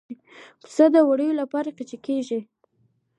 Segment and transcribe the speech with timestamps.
[0.61, 2.39] پسه د وړیو لپاره قیچي کېږي.